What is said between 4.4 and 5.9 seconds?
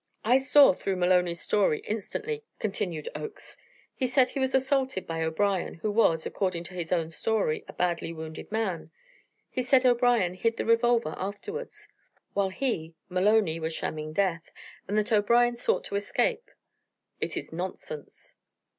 assaulted by O'Brien,